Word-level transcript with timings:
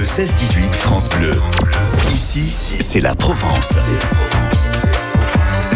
Le 0.00 0.06
16-18 0.06 0.72
France 0.72 1.10
Bleu. 1.10 1.32
Ici, 2.10 2.50
c'est 2.80 3.00
la 3.00 3.14
Provence. 3.14 3.92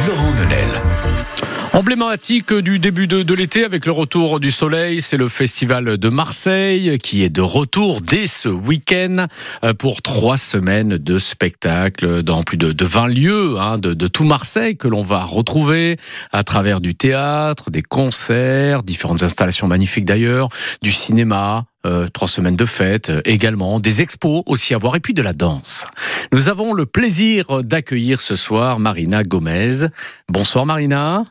Laurent 0.07 0.31
Menel. 0.31 1.44
Emblématique 1.75 2.55
du 2.55 2.79
début 2.79 3.09
de, 3.09 3.35
l'été 3.35 3.65
avec 3.65 3.85
le 3.85 3.91
retour 3.91 4.39
du 4.39 4.53
soleil, 4.53 5.03
c'est 5.03 5.17
le 5.17 5.29
festival 5.29 5.99
de 5.99 6.09
Marseille 6.09 6.99
qui 7.01 7.25
est 7.25 7.31
de 7.31 7.41
retour 7.41 8.01
dès 8.01 8.29
ce 8.29 8.49
week-end 8.49 9.27
euh, 9.65 9.75
pour 9.75 10.01
trois 10.01 10.37
semaines 10.37 10.99
de 10.99 11.19
spectacles 11.19 12.23
dans 12.23 12.45
plus 12.45 12.59
de, 12.59 12.71
de 12.71 12.85
20 12.85 13.09
lieux 13.09 13.59
hein, 13.59 13.79
de, 13.79 14.07
tout 14.07 14.23
Marseille 14.23 14.77
que 14.77 14.87
l'on 14.87 15.03
va 15.03 15.25
retrouver 15.25 15.97
à 16.31 16.45
travers 16.45 16.81
du 16.81 16.95
théâtre, 16.95 17.73
des 17.73 17.83
concerts, 17.83 18.85
différentes 18.85 19.25
installations 19.25 19.67
magnifiques 19.67 20.05
d'ailleurs, 20.05 20.51
du 20.81 20.93
cinéma, 20.93 21.65
euh, 21.87 22.07
trois 22.07 22.29
semaines 22.29 22.57
de 22.57 22.67
fêtes 22.67 23.11
également, 23.25 23.81
des 23.81 24.01
expos 24.01 24.45
aussi 24.47 24.75
à 24.75 24.79
voir 24.79 24.95
et 24.95 25.01
puis 25.01 25.13
de 25.13 25.23
la 25.23 25.33
danse. 25.33 25.89
Nous 26.31 26.49
avons 26.49 26.73
le 26.73 26.87
plaisir 26.87 27.65
d'accueillir 27.65 28.21
ce 28.21 28.37
soir 28.37 28.79
Marina 28.79 29.25
Gomez. 29.25 29.89
Bonsoir 30.29 30.67
Marina. 30.67 31.25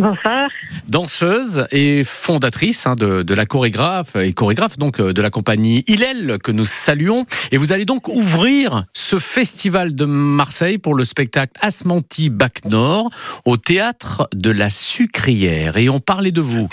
Bonsoir. 0.00 0.48
Danseuse 0.88 1.66
et 1.72 2.04
fondatrice 2.04 2.86
hein, 2.86 2.96
de, 2.96 3.22
de, 3.22 3.34
la 3.34 3.44
chorégraphe 3.44 4.16
et 4.16 4.32
chorégraphe 4.32 4.78
donc 4.78 4.98
euh, 4.98 5.12
de 5.12 5.20
la 5.20 5.28
compagnie 5.28 5.84
Hillel 5.88 6.38
que 6.42 6.52
nous 6.52 6.64
saluons. 6.64 7.26
Et 7.52 7.58
vous 7.58 7.72
allez 7.72 7.84
donc 7.84 8.08
ouvrir 8.08 8.86
ce 8.94 9.18
festival 9.18 9.94
de 9.94 10.06
Marseille 10.06 10.78
pour 10.78 10.94
le 10.94 11.04
spectacle 11.04 11.52
Asmanti 11.60 12.30
Bac 12.30 12.64
Nord 12.64 13.10
au 13.44 13.58
théâtre 13.58 14.26
de 14.34 14.50
la 14.50 14.70
Sucrière. 14.70 15.76
Et 15.76 15.90
on 15.90 16.00
parlait 16.00 16.32
de 16.32 16.40
vous 16.40 16.70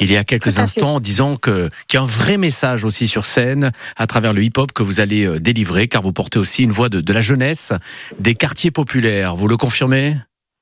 il 0.00 0.10
y 0.10 0.16
a 0.16 0.24
quelques 0.24 0.58
instants 0.58 0.96
en 0.96 1.00
disant 1.00 1.36
que 1.36 1.70
qu'il 1.86 1.98
y 1.98 2.00
a 2.00 2.02
un 2.02 2.06
vrai 2.06 2.36
message 2.36 2.84
aussi 2.84 3.06
sur 3.06 3.26
scène 3.26 3.70
à 3.96 4.08
travers 4.08 4.32
le 4.32 4.42
hip-hop 4.42 4.72
que 4.72 4.82
vous 4.82 4.98
allez 4.98 5.24
euh, 5.24 5.38
délivrer 5.38 5.86
car 5.86 6.02
vous 6.02 6.12
portez 6.12 6.40
aussi 6.40 6.64
une 6.64 6.72
voix 6.72 6.88
de, 6.88 7.00
de 7.00 7.12
la 7.12 7.20
jeunesse 7.20 7.72
des 8.18 8.34
quartiers 8.34 8.72
populaires. 8.72 9.36
Vous 9.36 9.46
le 9.46 9.56
confirmez? 9.56 10.16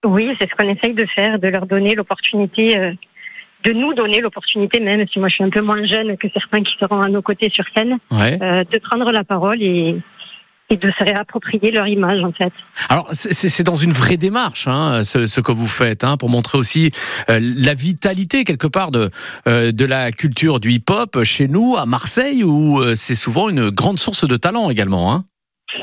Oui, 0.04 0.34
c'est 0.38 0.48
ce 0.48 0.54
qu'on 0.54 0.68
essaye 0.68 0.94
de 0.94 1.06
faire, 1.06 1.38
de 1.38 1.48
leur 1.48 1.66
donner 1.66 1.94
l'opportunité, 1.94 2.78
euh, 2.78 2.92
de 3.64 3.72
nous 3.72 3.94
donner 3.94 4.20
l'opportunité, 4.20 4.80
même 4.80 5.06
si 5.08 5.18
moi 5.18 5.28
je 5.28 5.34
suis 5.34 5.44
un 5.44 5.50
peu 5.50 5.60
moins 5.60 5.84
jeune 5.84 6.16
que 6.16 6.28
certains 6.32 6.62
qui 6.62 6.76
seront 6.78 7.00
à 7.00 7.08
nos 7.08 7.22
côtés 7.22 7.50
sur 7.50 7.64
scène, 7.74 7.98
ouais. 8.10 8.38
euh, 8.42 8.64
de 8.64 8.78
prendre 8.78 9.10
la 9.10 9.24
parole 9.24 9.62
et, 9.62 9.96
et 10.70 10.76
de 10.76 10.90
se 10.90 11.04
réapproprier 11.04 11.70
leur 11.70 11.86
image 11.86 12.22
en 12.22 12.32
fait. 12.32 12.52
Alors 12.88 13.08
c'est 13.12 13.62
dans 13.62 13.76
une 13.76 13.92
vraie 13.92 14.16
démarche 14.16 14.66
hein, 14.66 15.02
ce, 15.02 15.26
ce, 15.26 15.40
que 15.40 15.52
vous 15.52 15.68
faites 15.68 16.04
hein, 16.04 16.16
pour 16.16 16.30
montrer 16.30 16.58
aussi 16.58 16.90
euh, 17.28 17.38
la 17.40 17.74
vitalité 17.74 18.44
quelque 18.44 18.66
part 18.66 18.90
de, 18.90 19.10
euh, 19.46 19.72
de 19.72 19.84
la 19.84 20.10
culture 20.10 20.60
du 20.60 20.72
hip-hop 20.72 21.22
chez 21.22 21.48
nous 21.48 21.76
à 21.76 21.86
Marseille 21.86 22.44
où 22.44 22.80
euh, 22.80 22.94
c'est 22.94 23.14
souvent 23.14 23.48
une 23.48 23.70
grande 23.70 23.98
source 23.98 24.26
de 24.26 24.36
talent 24.36 24.70
également. 24.70 25.12
Hein. 25.12 25.24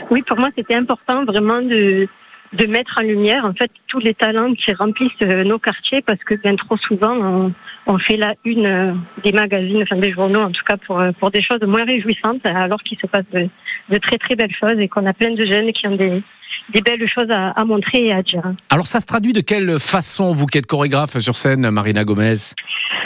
Oui, 0.09 0.23
pour 0.23 0.37
moi 0.37 0.49
c'était 0.55 0.75
important 0.75 1.25
vraiment 1.25 1.61
de 1.61 2.07
de 2.53 2.65
mettre 2.65 2.97
en 2.99 3.03
lumière 3.03 3.45
en 3.45 3.53
fait 3.53 3.71
tous 3.87 3.99
les 3.99 4.13
talents 4.13 4.53
qui 4.53 4.73
remplissent 4.73 5.21
nos 5.21 5.57
quartiers 5.57 6.01
parce 6.01 6.19
que 6.19 6.35
bien 6.35 6.55
trop 6.55 6.77
souvent 6.77 7.15
on, 7.15 7.53
on 7.87 7.97
fait 7.97 8.17
la 8.17 8.35
une 8.43 8.97
des 9.23 9.31
magazines, 9.31 9.83
enfin 9.83 9.95
des 9.95 10.11
journaux 10.11 10.41
en 10.41 10.51
tout 10.51 10.63
cas 10.65 10.77
pour 10.77 11.01
pour 11.19 11.31
des 11.31 11.41
choses 11.41 11.61
moins 11.61 11.85
réjouissantes 11.85 12.45
alors 12.45 12.83
qu'il 12.83 12.99
se 12.99 13.07
passe 13.07 13.25
de, 13.31 13.47
de, 13.89 13.97
très 13.97 14.17
très 14.17 14.35
belles 14.35 14.53
choses 14.53 14.79
et 14.79 14.89
qu'on 14.89 15.05
a 15.05 15.13
plein 15.13 15.33
de 15.33 15.45
jeunes 15.45 15.71
qui 15.71 15.87
ont 15.87 15.95
des 15.95 16.21
des 16.69 16.81
belles 16.81 17.07
choses 17.07 17.31
à, 17.31 17.51
à, 17.51 17.63
montrer 17.63 18.07
et 18.07 18.13
à 18.13 18.21
dire. 18.21 18.43
Alors 18.69 18.85
ça 18.85 18.99
se 18.99 19.05
traduit 19.05 19.31
de 19.31 19.39
quelle 19.39 19.79
façon 19.79 20.33
vous 20.33 20.45
qui 20.45 20.57
êtes 20.57 20.65
chorégraphe 20.65 21.17
sur 21.19 21.37
scène, 21.37 21.69
Marina 21.69 22.03
Gomez? 22.03 22.33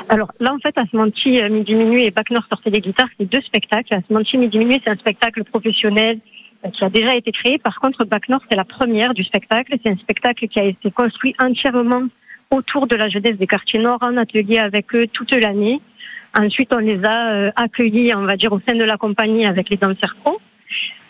Alors 0.09 0.31
là 0.39 0.53
en 0.53 0.57
fait 0.57 0.75
Asmanti 0.77 1.39
Midi 1.51 1.75
Minuit 1.75 2.05
et 2.05 2.11
Bac 2.11 2.31
Nord 2.31 2.45
sortaient 2.49 2.71
des 2.71 2.81
guitares, 2.81 3.09
c'est 3.19 3.29
deux 3.29 3.41
spectacles. 3.41 3.93
Asmanti 3.93 4.39
Midi 4.39 4.57
Minuit 4.57 4.81
c'est 4.83 4.89
un 4.89 4.95
spectacle 4.95 5.43
professionnel 5.43 6.19
qui 6.71 6.83
a 6.83 6.89
déjà 6.89 7.15
été 7.15 7.31
créé. 7.31 7.57
Par 7.57 7.79
contre, 7.79 8.05
Bac 8.05 8.29
Nord, 8.29 8.41
c'est 8.49 8.55
la 8.55 8.63
première 8.63 9.13
du 9.13 9.23
spectacle. 9.23 9.75
C'est 9.83 9.89
un 9.89 9.97
spectacle 9.97 10.47
qui 10.47 10.59
a 10.59 10.63
été 10.63 10.91
construit 10.91 11.35
entièrement 11.39 12.03
autour 12.51 12.87
de 12.87 12.95
la 12.95 13.09
jeunesse 13.09 13.37
des 13.37 13.47
quartiers 13.47 13.79
nord, 13.79 13.99
en 14.01 14.17
atelier 14.17 14.59
avec 14.59 14.93
eux 14.95 15.07
toute 15.07 15.33
l'année. 15.33 15.81
Ensuite, 16.37 16.73
on 16.73 16.79
les 16.79 17.03
a 17.05 17.51
accueillis, 17.55 18.13
on 18.13 18.25
va 18.25 18.35
dire, 18.35 18.51
au 18.51 18.59
sein 18.59 18.75
de 18.75 18.83
la 18.83 18.97
compagnie 18.97 19.45
avec 19.45 19.69
les 19.69 19.77
danseurs 19.77 20.15
pro. 20.21 20.39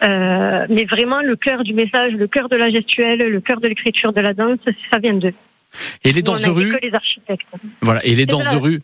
Euh, 0.04 0.66
mais 0.70 0.86
vraiment, 0.86 1.22
le 1.22 1.36
cœur 1.36 1.64
du 1.64 1.74
message, 1.74 2.14
le 2.14 2.28
cœur 2.28 2.50
de 2.50 2.56
la 2.56 2.70
gestuelle, 2.70 3.20
le 3.20 3.42
cœur 3.42 3.60
de 3.60 3.68
l'écriture 3.68 4.14
de 4.14 4.22
la 4.22 4.34
danse, 4.34 4.60
ça 4.92 5.00
vient 5.00 5.14
d'eux. 5.14 5.34
Et 6.04 6.12
les 6.12 6.22
danses 6.22 6.44
de 6.44 6.50
rue 6.50 6.72
que 6.72 6.86
les 6.86 6.94
architectes. 6.94 7.48
Voilà, 7.82 8.06
et 8.06 8.16
les 8.16 8.26
danses 8.26 8.50
de 8.50 8.58
rue 8.58 8.82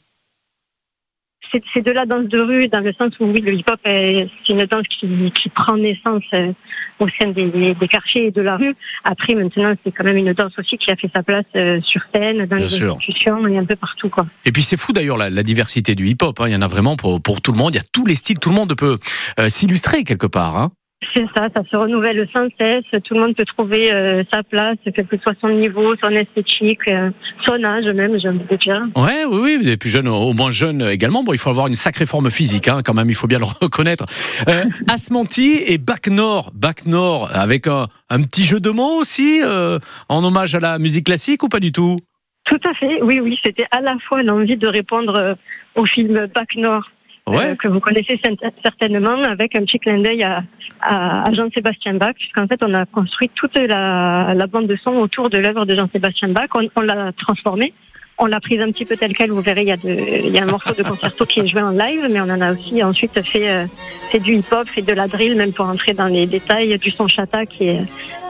c'est 1.51 1.81
de 1.81 1.91
la 1.91 2.05
danse 2.05 2.27
de 2.27 2.39
rue 2.39 2.67
dans 2.67 2.79
le 2.79 2.93
sens 2.93 3.13
où 3.19 3.25
oui, 3.25 3.41
le 3.41 3.53
hip-hop 3.53 3.79
c'est 3.83 4.29
une 4.49 4.65
danse 4.65 4.87
qui, 4.87 5.31
qui, 5.31 5.49
prend 5.49 5.75
naissance 5.75 6.23
euh, 6.33 6.51
au 6.99 7.07
sein 7.09 7.29
des, 7.29 7.73
des, 7.73 7.87
quartiers 7.87 8.27
et 8.27 8.31
de 8.31 8.41
la 8.41 8.57
rue. 8.57 8.75
Après, 9.03 9.33
maintenant, 9.33 9.73
c'est 9.83 9.91
quand 9.91 10.03
même 10.03 10.17
une 10.17 10.33
danse 10.33 10.57
aussi 10.57 10.77
qui 10.77 10.91
a 10.91 10.95
fait 10.95 11.09
sa 11.13 11.23
place 11.23 11.45
euh, 11.55 11.81
sur 11.81 12.01
scène, 12.13 12.45
dans 12.45 12.55
Bien 12.55 12.65
les 12.65 12.69
sûr. 12.69 12.95
institutions 12.95 13.47
et 13.47 13.57
un 13.57 13.65
peu 13.65 13.75
partout. 13.75 14.09
Quoi. 14.09 14.25
Et 14.45 14.51
puis 14.51 14.61
c'est 14.61 14.77
fou 14.77 14.93
d'ailleurs 14.93 15.17
la, 15.17 15.29
la, 15.29 15.43
diversité 15.43 15.95
du 15.95 16.07
hip-hop. 16.07 16.39
Hein. 16.39 16.47
Il 16.47 16.53
y 16.53 16.55
en 16.55 16.61
a 16.61 16.67
vraiment 16.67 16.95
pour, 16.95 17.21
pour 17.21 17.41
tout 17.41 17.51
le 17.51 17.57
monde. 17.57 17.73
Il 17.73 17.77
y 17.77 17.81
a 17.81 17.87
tous 17.91 18.05
les 18.05 18.15
styles. 18.15 18.39
Tout 18.39 18.49
le 18.49 18.55
monde 18.55 18.75
peut 18.75 18.97
euh, 19.39 19.49
s'illustrer 19.49 20.03
quelque 20.03 20.27
part. 20.27 20.57
Hein. 20.57 20.71
C'est 21.13 21.25
ça, 21.35 21.47
ça 21.53 21.63
se 21.69 21.75
renouvelle 21.75 22.27
sans 22.31 22.47
cesse. 22.59 22.85
Tout 23.03 23.15
le 23.15 23.21
monde 23.21 23.35
peut 23.35 23.45
trouver 23.45 23.91
euh, 23.91 24.23
sa 24.31 24.43
place, 24.43 24.77
quel 24.93 25.07
que 25.07 25.17
soit 25.17 25.33
son 25.41 25.49
niveau, 25.49 25.95
son 25.95 26.09
esthétique, 26.09 26.87
euh, 26.87 27.09
son 27.43 27.63
âge 27.63 27.85
même, 27.87 28.19
j'ai 28.19 28.29
envie 28.29 28.45
de 28.49 28.55
dire. 28.55 28.83
Ouais, 28.95 29.25
oui, 29.27 29.57
oui, 29.57 29.65
des 29.65 29.77
plus 29.77 29.89
jeunes, 29.89 30.07
au 30.07 30.33
moins 30.33 30.51
jeunes 30.51 30.83
également. 30.83 31.23
Bon, 31.23 31.33
il 31.33 31.39
faut 31.39 31.49
avoir 31.49 31.67
une 31.67 31.75
sacrée 31.75 32.05
forme 32.05 32.29
physique, 32.29 32.67
hein, 32.67 32.81
quand 32.85 32.93
même, 32.93 33.09
il 33.09 33.15
faut 33.15 33.27
bien 33.27 33.39
le 33.39 33.45
reconnaître. 33.61 34.05
Euh, 34.47 34.65
Asmanti 34.87 35.61
et 35.65 35.79
Bac 35.79 36.07
Nord, 36.07 36.51
Bac 36.53 36.85
Nord, 36.85 37.29
avec 37.33 37.65
un, 37.65 37.87
un, 38.09 38.21
petit 38.21 38.43
jeu 38.43 38.59
de 38.59 38.69
mots 38.69 38.99
aussi, 38.99 39.41
euh, 39.43 39.79
en 40.07 40.23
hommage 40.23 40.53
à 40.53 40.59
la 40.59 40.77
musique 40.77 41.07
classique 41.07 41.41
ou 41.41 41.49
pas 41.49 41.59
du 41.59 41.71
tout? 41.71 41.99
Tout 42.45 42.59
à 42.69 42.73
fait, 42.73 43.01
oui, 43.01 43.19
oui. 43.19 43.39
C'était 43.41 43.67
à 43.71 43.81
la 43.81 43.97
fois 43.99 44.23
l'envie 44.23 44.57
de 44.57 44.67
répondre 44.67 45.15
euh, 45.15 45.35
au 45.75 45.85
film 45.85 46.27
Bac 46.33 46.55
Nord 46.55 46.91
Ouais. 47.27 47.51
Euh, 47.51 47.55
que 47.55 47.67
vous 47.67 47.79
connaissez 47.79 48.19
certainement, 48.63 49.23
avec 49.23 49.55
un 49.55 49.61
petit 49.61 49.79
clin 49.79 49.99
d'œil 49.99 50.23
à, 50.23 50.43
à, 50.81 51.29
à 51.29 51.33
Jean-Sébastien 51.33 51.93
Bach, 51.93 52.15
puisqu'en 52.15 52.47
fait, 52.47 52.61
on 52.63 52.73
a 52.73 52.85
construit 52.85 53.29
toute 53.29 53.55
la, 53.55 54.33
la 54.33 54.47
bande 54.47 54.67
de 54.67 54.75
son 54.75 54.91
autour 54.95 55.29
de 55.29 55.37
l'œuvre 55.37 55.65
de 55.65 55.75
Jean-Sébastien 55.75 56.29
Bach. 56.29 56.49
On, 56.55 56.67
on 56.75 56.81
l'a 56.81 57.11
transformée. 57.13 57.73
On 58.17 58.25
l'a 58.27 58.39
prise 58.39 58.61
un 58.61 58.71
petit 58.71 58.85
peu 58.85 58.97
telle 58.97 59.15
quelle. 59.15 59.31
Vous 59.31 59.41
verrez, 59.41 59.61
il 59.61 59.67
y, 59.67 59.71
a 59.71 60.29
y 60.29 60.39
a 60.39 60.43
un 60.43 60.47
morceau 60.47 60.73
de 60.73 60.83
concerto 60.83 61.25
qui 61.25 61.39
est 61.39 61.47
joué 61.47 61.61
en 61.61 61.71
live, 61.71 62.07
mais 62.09 62.21
on 62.21 62.29
en 62.29 62.41
a 62.41 62.51
aussi 62.53 62.83
ensuite 62.83 63.21
fait, 63.23 63.49
euh, 63.49 63.65
fait 64.11 64.19
du 64.19 64.35
hip-hop, 64.35 64.67
fait 64.67 64.81
de 64.81 64.93
la 64.93 65.07
drill, 65.07 65.35
même 65.35 65.53
pour 65.53 65.67
entrer 65.67 65.93
dans 65.93 66.05
les 66.05 66.27
détails, 66.27 66.77
du 66.77 66.91
son 66.91 67.07
chata 67.07 67.45
qui 67.45 67.67
est 67.67 67.81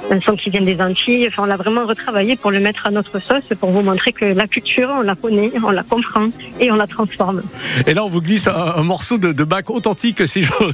un 0.09 0.21
son 0.21 0.35
qui 0.35 0.49
vient 0.49 0.61
des 0.61 0.81
Antilles. 0.81 1.27
Enfin, 1.27 1.43
on 1.43 1.45
l'a 1.45 1.57
vraiment 1.57 1.85
retravaillé 1.85 2.35
pour 2.35 2.51
le 2.51 2.59
mettre 2.59 2.87
à 2.87 2.91
notre 2.91 3.19
sauce, 3.19 3.43
pour 3.59 3.71
vous 3.71 3.81
montrer 3.81 4.11
que 4.11 4.25
la 4.25 4.47
culture, 4.47 4.89
on 4.93 5.01
la 5.01 5.15
connaît, 5.15 5.51
on 5.63 5.71
la 5.71 5.83
comprend 5.83 6.29
et 6.59 6.71
on 6.71 6.75
la 6.75 6.87
transforme. 6.87 7.41
Et 7.85 7.93
là, 7.93 8.03
on 8.03 8.09
vous 8.09 8.21
glisse 8.21 8.47
un, 8.47 8.83
morceau 8.83 9.17
de, 9.17 9.31
de 9.31 9.43
bac 9.43 9.69
authentique, 9.69 10.27
si 10.27 10.41
j'ose 10.41 10.73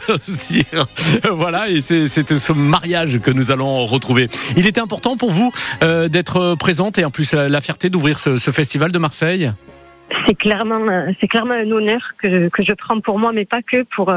dire. 0.49 0.85
voilà, 1.31 1.69
et 1.69 1.81
c'est 1.81 2.07
ce 2.07 2.53
mariage 2.53 3.19
que 3.19 3.31
nous 3.31 3.51
allons 3.51 3.85
retrouver. 3.85 4.29
Il 4.55 4.67
était 4.67 4.81
important 4.81 5.17
pour 5.17 5.31
vous 5.31 5.51
euh, 5.83 6.07
d'être 6.07 6.55
présente 6.55 6.97
et 6.97 7.05
en 7.05 7.11
plus 7.11 7.33
la, 7.33 7.49
la 7.49 7.61
fierté 7.61 7.89
d'ouvrir 7.89 8.19
ce, 8.19 8.37
ce 8.37 8.51
festival 8.51 8.91
de 8.91 8.96
C'est 10.25 10.35
clairement, 10.35 10.85
c'est 11.19 11.27
clairement 11.27 11.53
un 11.53 11.69
honneur 11.69 12.13
que 12.17 12.29
je, 12.29 12.73
prends 12.73 12.99
pour 13.01 13.19
moi, 13.19 13.31
mais 13.33 13.45
pas 13.45 13.61
que 13.61 13.83
pour 13.83 14.13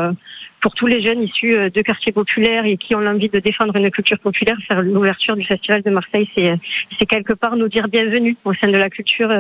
pour 0.61 0.75
tous 0.75 0.87
les 0.87 1.03
jeunes 1.03 1.23
issus 1.23 1.57
de 1.71 1.83
quartiers 1.83 2.13
populaires 2.13 2.65
et 2.65 2.77
qui 2.77 2.95
ont 2.95 3.01
l'envie 3.01 3.29
de 3.29 3.41
défendre 3.41 3.75
une 3.75 3.91
culture 3.91 4.19
populaire. 4.19 4.57
Faire 4.69 4.83
l'ouverture 4.83 5.35
du 5.35 5.45
festival 5.45 5.83
de 5.83 5.91
Marseille, 5.91 6.29
c'est 6.35 6.55
c'est 6.97 7.07
quelque 7.07 7.33
part 7.33 7.57
nous 7.57 7.69
dire 7.69 7.89
bienvenue 7.89 8.37
au 8.45 8.55
sein 8.55 8.69
de 8.69 8.77
la 8.77 8.89
culture 8.89 9.31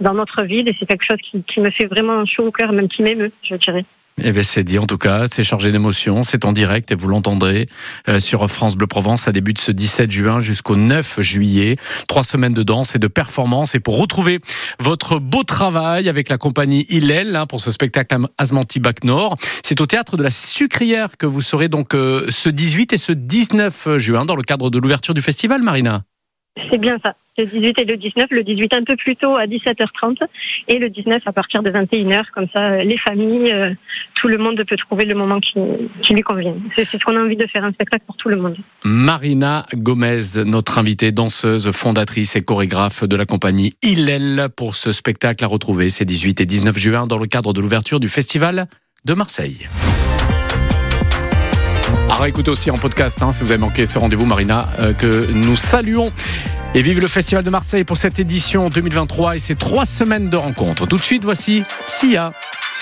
dans 0.00 0.14
notre 0.14 0.42
ville, 0.42 0.68
et 0.68 0.76
c'est 0.78 0.86
quelque 0.86 1.04
chose 1.04 1.20
qui, 1.22 1.42
qui 1.42 1.60
me 1.60 1.70
fait 1.70 1.86
vraiment 1.86 2.24
chaud 2.26 2.46
au 2.46 2.52
cœur, 2.52 2.72
même 2.72 2.88
qui 2.88 3.02
m'émeut, 3.02 3.32
je 3.42 3.56
dirais. 3.56 3.84
Eh 4.20 4.32
bien, 4.32 4.42
c'est 4.42 4.62
dit 4.62 4.78
en 4.78 4.86
tout 4.86 4.98
cas, 4.98 5.26
c'est 5.26 5.42
chargé 5.42 5.72
d'émotions, 5.72 6.22
c'est 6.22 6.44
en 6.44 6.52
direct 6.52 6.90
et 6.92 6.94
vous 6.94 7.08
l'entendrez 7.08 7.66
euh, 8.08 8.20
sur 8.20 8.48
France 8.50 8.76
Bleu 8.76 8.86
Provence. 8.86 9.22
Ça 9.22 9.32
débute 9.32 9.58
ce 9.58 9.72
17 9.72 10.10
juin 10.10 10.40
jusqu'au 10.40 10.76
9 10.76 11.20
juillet. 11.20 11.76
Trois 12.08 12.22
semaines 12.22 12.52
de 12.52 12.62
danse 12.62 12.94
et 12.94 12.98
de 12.98 13.06
performance. 13.08 13.74
Et 13.74 13.80
pour 13.80 13.98
retrouver 13.98 14.40
votre 14.78 15.18
beau 15.18 15.44
travail 15.44 16.08
avec 16.08 16.28
la 16.28 16.36
compagnie 16.36 16.86
Hillel 16.90 17.34
hein, 17.36 17.46
pour 17.46 17.60
ce 17.60 17.70
spectacle 17.70 18.16
Asmanti 18.36 18.80
Bac 18.80 19.02
Nord, 19.04 19.38
c'est 19.64 19.80
au 19.80 19.86
théâtre 19.86 20.16
de 20.16 20.22
la 20.22 20.30
Sucrière 20.30 21.16
que 21.16 21.26
vous 21.26 21.42
serez 21.42 21.68
donc 21.68 21.94
euh, 21.94 22.26
ce 22.28 22.50
18 22.50 22.92
et 22.92 22.98
ce 22.98 23.12
19 23.12 23.96
juin 23.96 24.26
dans 24.26 24.36
le 24.36 24.42
cadre 24.42 24.68
de 24.68 24.78
l'ouverture 24.78 25.14
du 25.14 25.22
festival, 25.22 25.62
Marina. 25.62 26.02
C'est 26.70 26.78
bien 26.78 26.98
ça. 27.02 27.14
Le 27.38 27.46
18 27.46 27.78
et 27.78 27.84
le 27.84 27.96
19. 27.96 28.26
Le 28.30 28.44
18 28.44 28.74
un 28.74 28.84
peu 28.84 28.94
plus 28.94 29.16
tôt 29.16 29.36
à 29.36 29.46
17h30 29.46 30.18
et 30.68 30.78
le 30.78 30.90
19 30.90 31.22
à 31.24 31.32
partir 31.32 31.62
de 31.62 31.70
21h. 31.70 32.24
Comme 32.34 32.46
ça, 32.52 32.84
les 32.84 32.98
familles, 32.98 33.50
euh, 33.50 33.70
tout 34.16 34.28
le 34.28 34.36
monde 34.36 34.62
peut 34.68 34.76
trouver 34.76 35.06
le 35.06 35.14
moment 35.14 35.40
qui, 35.40 35.58
lui 36.12 36.20
convient. 36.20 36.54
C'est 36.76 36.84
ce 36.84 36.98
qu'on 36.98 37.16
a 37.16 37.20
envie 37.20 37.36
de 37.36 37.46
faire, 37.46 37.64
un 37.64 37.72
spectacle 37.72 38.04
pour 38.06 38.16
tout 38.16 38.28
le 38.28 38.36
monde. 38.36 38.56
Marina 38.84 39.64
Gomez, 39.74 40.44
notre 40.44 40.76
invitée 40.76 41.10
danseuse, 41.10 41.70
fondatrice 41.70 42.36
et 42.36 42.42
chorégraphe 42.42 43.04
de 43.04 43.16
la 43.16 43.24
compagnie 43.24 43.72
Hillel 43.82 44.48
pour 44.54 44.76
ce 44.76 44.92
spectacle 44.92 45.42
à 45.42 45.46
retrouver 45.46 45.88
ces 45.88 46.04
18 46.04 46.42
et 46.42 46.46
19 46.46 46.76
juin 46.76 47.06
dans 47.06 47.18
le 47.18 47.26
cadre 47.26 47.54
de 47.54 47.62
l'ouverture 47.62 47.98
du 47.98 48.10
festival 48.10 48.66
de 49.06 49.14
Marseille. 49.14 49.68
réécouter 52.10 52.50
aussi 52.50 52.70
en 52.70 52.76
podcast 52.76 53.22
hein, 53.22 53.32
si 53.32 53.42
vous 53.42 53.50
avez 53.50 53.60
manqué 53.60 53.86
ce 53.86 53.98
rendez-vous, 53.98 54.26
Marina, 54.26 54.68
euh, 54.80 54.92
que 54.92 55.32
nous 55.32 55.56
saluons. 55.56 56.12
Et 56.74 56.80
vive 56.80 57.00
le 57.00 57.06
Festival 57.06 57.44
de 57.44 57.50
Marseille 57.50 57.84
pour 57.84 57.98
cette 57.98 58.18
édition 58.18 58.70
2023 58.70 59.36
et 59.36 59.38
ces 59.38 59.54
trois 59.54 59.84
semaines 59.84 60.30
de 60.30 60.38
rencontres. 60.38 60.86
Tout 60.86 60.96
de 60.96 61.02
suite, 61.02 61.22
voici 61.22 61.64
Sia. 61.86 62.32